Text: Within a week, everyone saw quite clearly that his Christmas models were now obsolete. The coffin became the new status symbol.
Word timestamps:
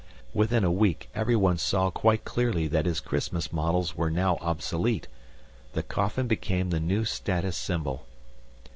Within 0.33 0.63
a 0.63 0.71
week, 0.71 1.11
everyone 1.13 1.59
saw 1.59 1.91
quite 1.91 2.25
clearly 2.25 2.67
that 2.67 2.87
his 2.87 2.99
Christmas 2.99 3.53
models 3.53 3.95
were 3.95 4.09
now 4.09 4.37
obsolete. 4.41 5.07
The 5.73 5.83
coffin 5.83 6.25
became 6.27 6.71
the 6.71 6.79
new 6.79 7.05
status 7.05 7.55
symbol. 7.55 8.07